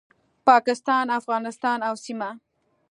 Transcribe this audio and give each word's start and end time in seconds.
پاکستان، 0.47 1.05
افغانستان 1.19 1.79
او 1.87 1.95
سیمه 2.05 2.29